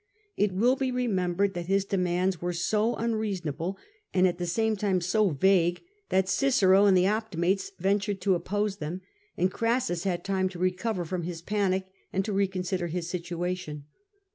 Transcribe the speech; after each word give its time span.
It 0.35 0.51
will 0.51 0.75
be 0.75 0.91
remembered 0.91 1.53
that 1.53 1.67
his 1.67 1.85
demands 1.85 2.41
were 2.41 2.53
so 2.53 2.95
unreasonable, 2.95 3.77
and 4.15 4.27
at 4.27 4.39
the 4.39 4.47
same 4.47 4.75
time 4.75 4.99
so 4.99 5.29
vague, 5.29 5.83
that 6.09 6.27
Cicero 6.27 6.87
and 6.87 6.97
the 6.97 7.05
Optimates 7.05 7.71
ventured 7.79 8.19
to 8.21 8.33
oppose 8.33 8.77
them, 8.77 9.01
and 9.37 9.51
Orassus 9.53 10.03
had 10.03 10.23
time 10.23 10.49
to 10.49 10.57
recover 10.57 11.05
from 11.05 11.21
his 11.21 11.43
panic 11.43 11.85
and 12.11 12.25
to 12.25 12.33
reconsider 12.33 12.87
his 12.87 13.11
situation. 13.11 13.85